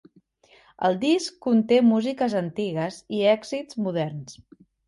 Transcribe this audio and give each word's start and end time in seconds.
El 0.89 0.97
disc 1.03 1.35
conté 1.47 1.79
músiques 1.91 2.37
antigues 2.41 3.01
i 3.19 3.23
èxits 3.37 3.81
moderns. 3.89 4.43